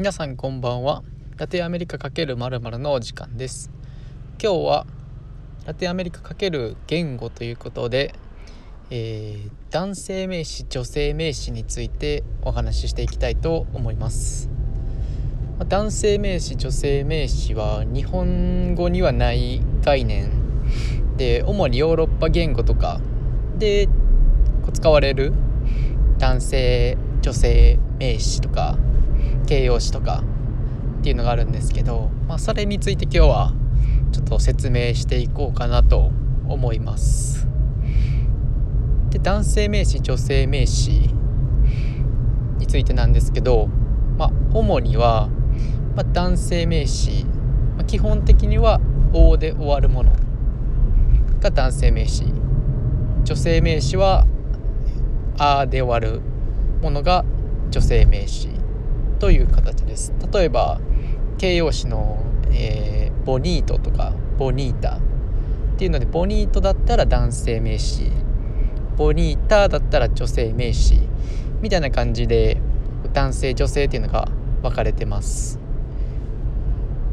[0.00, 1.02] 皆さんこんばんは。
[1.36, 3.70] ラテアメリカ×まるのお時間です。
[4.42, 4.86] 今日は
[5.66, 8.14] ラテアメリカ×言語ということで、
[8.88, 14.48] えー、男性名詞女性名詞についてお話ししていきたいと思います。
[15.68, 20.30] 男性名詞女性名詞は日本語にはない概念
[21.18, 23.02] で主にヨーロッパ言語とか
[23.58, 23.86] で
[24.72, 25.34] 使われる
[26.16, 28.78] 男性女性名詞とか
[29.46, 30.22] 形容詞とか
[31.00, 33.52] っていうのがあるんですけど、まあ、それについて今日は
[34.12, 36.10] ちょっと説明していこうかなと
[36.48, 37.48] 思います。
[39.10, 41.10] で男性名詞女性名詞
[42.58, 43.68] についてなんですけど、
[44.18, 45.28] まあ、主には、
[45.96, 47.24] まあ、男性名詞、
[47.76, 48.80] まあ、基本的には
[49.12, 50.12] 「お」で終わるもの
[51.40, 52.32] が男性名詞
[53.24, 54.26] 女性名詞は
[55.38, 56.20] 「あ」で終わる
[56.82, 57.24] ものが
[57.70, 58.59] 女性名詞
[59.20, 60.12] という形です。
[60.32, 60.80] 例えば
[61.38, 64.96] 形容詞の、えー、ボニートとかボニータ。
[64.96, 65.00] っ
[65.78, 68.10] ていうのでボニートだったら男性名詞。
[68.96, 70.98] ボニータだったら女性名詞。
[71.60, 72.56] みたいな感じで
[73.12, 74.28] 男性女性っていうのが
[74.62, 75.58] 分かれてます。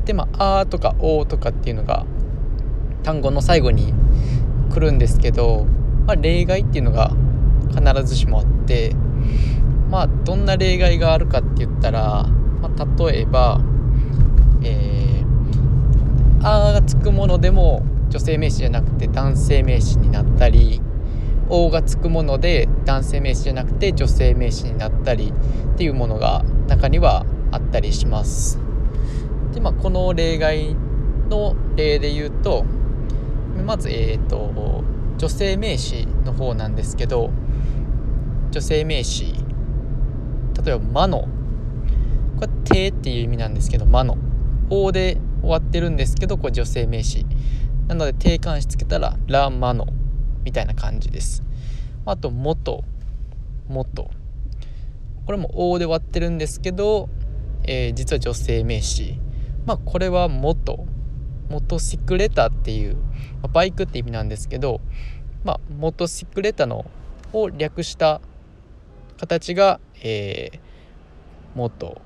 [0.05, 2.05] でまあ「あ」とか「お」とかっていうのが
[3.03, 3.93] 単語の最後に
[4.73, 5.65] 来るんですけど、
[6.05, 7.11] まあ、例外っていうのが
[7.69, 8.95] 必ずしもあって
[9.89, 12.23] まあどんな例外があるかって言ったら、
[12.61, 13.59] まあ、例えば
[14.63, 20.81] 「えー、あ」がつくものでも女性名詞じゃなくて男性名詞になったり
[21.49, 25.33] 「お」がつくもので男性名詞じゃなくて女性名詞になったり
[25.73, 28.59] っていうものが中にはあったりします。
[29.53, 30.75] でまあこの例外
[31.29, 32.65] の例で言うと
[33.65, 34.83] まずえっ、ー、と
[35.17, 37.31] 女性名詞の方なんですけど
[38.51, 39.33] 女性名詞
[40.67, 41.21] 例えば「魔の」
[42.35, 44.17] これ「手」っていう意味なんですけど「魔の」
[44.69, 47.25] 「お」で終わってるんですけどこれ女性名詞。
[47.87, 49.87] なので定冠詞つけたら「ラ・マノ」
[50.43, 51.41] みたいな感じです。
[52.05, 52.83] あと「元」
[53.69, 54.11] 「元」
[55.25, 57.07] これも「お」で終わってるんですけど、
[57.63, 59.17] えー、実は女性名詞。
[59.65, 60.85] まあこれは「元」
[61.49, 63.01] モトシクレタっていう、ま
[63.43, 64.81] あ、バイクって意味なんですけど、
[65.45, 66.85] まあ、モトシクレタの
[67.31, 68.19] を略した
[69.17, 70.59] 形が、えー、
[71.55, 72.01] 元。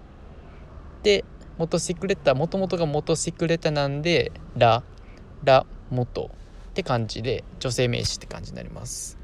[1.03, 1.25] で
[1.57, 4.83] モトシクレタもともとがモトシクレッタなんでラ
[5.44, 6.31] ラ元
[6.69, 9.17] って感じで女性名詞って感じになります。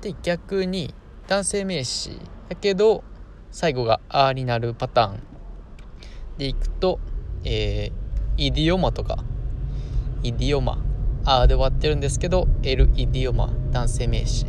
[0.00, 0.94] で逆に
[1.28, 2.18] 男性名詞
[2.48, 3.04] やけど
[3.50, 5.22] 最後が「あ」になるパターン。
[6.38, 6.98] でいくと、
[7.44, 9.24] えー、イディオマとか。
[10.22, 10.78] イディオマ
[11.24, 14.46] 「あ」で終わってるんですけど「エル・イディオマ」男性名詞。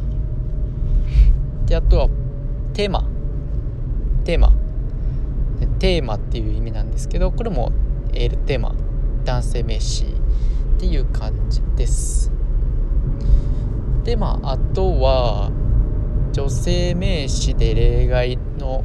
[1.67, 2.09] であとは
[2.77, 3.03] テーマ。
[4.23, 4.51] テーマ。
[5.79, 7.71] テーマっていう意味なんですけどこれも
[8.13, 8.75] エルテーマ。
[9.25, 12.31] 男性名詞っていう感じです。
[14.03, 15.49] でまああとは
[16.31, 18.83] 女性名詞で例外の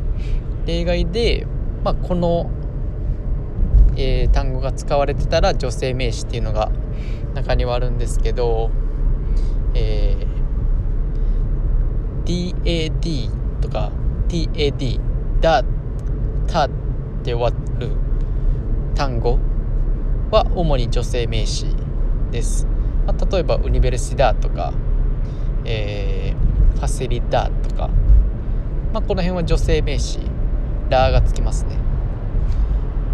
[0.64, 1.46] 例外で、
[1.84, 2.50] まあ、この、
[3.98, 6.72] えー、単語が使われてたら女性名詞っていうのが
[7.34, 8.70] 中にはあるんですけど、
[9.74, 13.41] えー、DAD
[13.72, 13.90] とか
[14.28, 15.00] TAD
[15.40, 15.64] だ
[16.46, 16.70] たっ
[17.24, 17.90] て終わる
[18.94, 19.38] 単語
[20.30, 21.66] は主に女性名詞
[22.30, 22.66] です、
[23.06, 24.74] まあ、例えばウニベルシダとか、
[25.64, 27.88] えー、ファセリダとか、
[28.92, 30.20] まあ、この辺は女性名詞
[30.90, 31.78] ラがつきますね。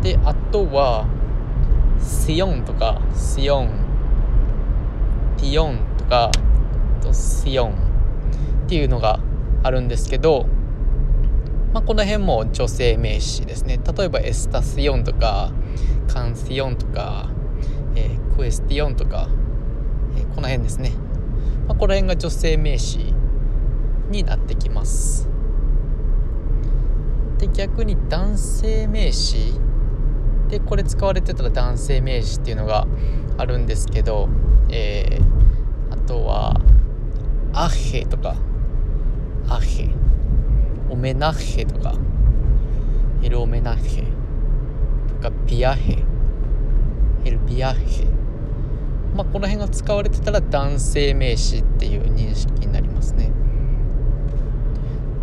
[0.02, 1.06] であとは
[2.00, 3.70] シヨンとかシヨン
[5.36, 6.30] ティヨンとか
[7.12, 7.74] シヨンっ
[8.68, 9.20] ていうのが
[9.68, 10.46] あるんですけど、
[11.74, 13.78] まあ、この辺も女性名詞ですね。
[13.96, 15.52] 例えば estación とか
[16.08, 17.28] canción とか、
[17.94, 19.28] えー、 cuestión とか、
[20.16, 20.92] えー、この辺ですね、
[21.68, 23.14] まあ、この辺が女性名詞
[24.10, 25.28] になってきます。
[27.36, 29.52] で逆に男性名詞。
[30.48, 32.86] でこれ使われてたら男性名詞っていうのが
[33.36, 34.30] あるんですけど、
[34.70, 36.58] えー、あとは
[37.52, 38.47] アヘとか。
[39.48, 39.88] アヘ
[40.90, 41.94] オメナヘとか
[43.22, 44.04] エルオメナヘ
[45.08, 46.04] とかビアヘ
[47.24, 48.04] エルビアヘ
[49.14, 53.30] まあこの辺が使われてたら男性名詞っていう認識になりますね。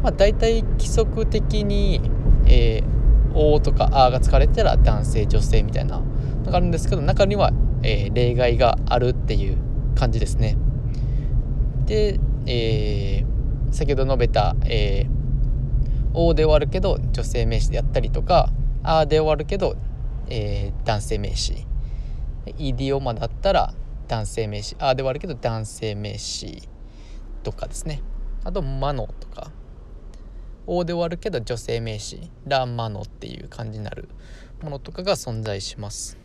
[0.04, 2.02] まあ大体規則的に
[2.48, 7.52] えー、おとかあが使われてたら男性女性みたいなのがあるんですけど中には、
[7.84, 9.58] えー、例外があるっていう
[9.96, 10.58] 感じですね。
[11.86, 13.35] で、えー
[13.72, 15.10] 先ほど述べた、えー、
[16.14, 18.50] O で終わるけど女性名詞であったりとか
[18.84, 19.76] あで終わるけど、
[20.28, 21.66] えー男性名詞。
[22.58, 23.74] イディオマだったら
[24.08, 26.70] 男性名詞あで終わるけど男性名詞
[27.44, 28.02] とかですね。
[28.44, 29.52] あとマノとか。
[30.68, 32.32] おで終わるけど女性名詞。
[32.46, 34.10] ラマノっていう感じになる
[34.62, 36.18] ものとかが存在します、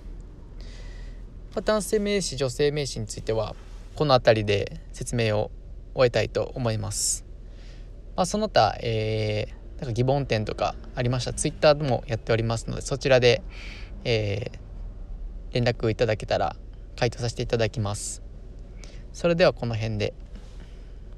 [1.54, 3.54] まあ男性名詞女性名詞については
[3.94, 5.50] この辺りで説明を
[5.94, 7.24] 終えたいと思います、
[8.20, 13.40] まあ、その他、えーなんか疑問点とかありましたら Twitter でもやっておりますのでそちらで、
[14.04, 16.54] えー連絡いただけたら
[16.98, 18.22] 回答させていただきます
[19.14, 20.12] それではこの辺で。